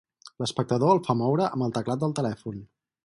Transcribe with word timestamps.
L'espectador 0.43 0.93
el 0.95 1.01
fa 1.07 1.15
moure 1.19 1.45
amb 1.49 1.67
el 1.67 1.77
teclat 1.77 2.03
del 2.05 2.17
telèfon. 2.21 2.59